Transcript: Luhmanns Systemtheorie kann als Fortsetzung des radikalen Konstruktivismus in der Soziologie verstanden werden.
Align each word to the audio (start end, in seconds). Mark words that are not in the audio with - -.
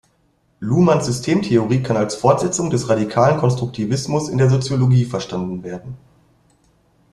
Luhmanns 0.59 1.05
Systemtheorie 1.05 1.83
kann 1.83 1.95
als 1.95 2.15
Fortsetzung 2.15 2.71
des 2.71 2.89
radikalen 2.89 3.37
Konstruktivismus 3.37 4.29
in 4.29 4.39
der 4.39 4.49
Soziologie 4.49 5.05
verstanden 5.05 5.61
werden. 5.63 5.95